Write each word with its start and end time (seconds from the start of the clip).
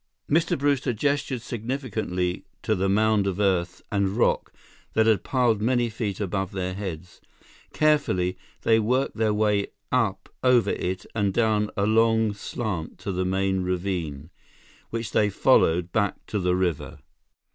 Mr. 0.27 0.57
Brewster 0.57 0.93
gestured 0.93 1.43
significantly 1.43 2.43
to 2.63 2.73
the 2.73 2.89
mound 2.89 3.27
of 3.27 3.39
earth 3.39 3.83
and 3.91 4.17
rock 4.17 4.51
that 4.93 5.05
had 5.05 5.23
piled 5.23 5.61
many 5.61 5.91
feet 5.91 6.19
above 6.19 6.53
their 6.53 6.73
heads. 6.73 7.21
Carefully, 7.71 8.35
they 8.63 8.79
worked 8.79 9.15
their 9.17 9.31
way 9.31 9.67
up 9.91 10.27
over 10.41 10.71
it 10.71 11.05
and 11.13 11.31
down 11.31 11.69
a 11.77 11.85
long 11.85 12.33
slant 12.33 12.97
to 12.97 13.11
the 13.11 13.25
main 13.25 13.61
ravine, 13.61 14.31
which 14.89 15.11
they 15.11 15.29
followed 15.29 15.91
back 15.91 16.25
to 16.25 16.39
the 16.39 16.55
river. 16.55 16.97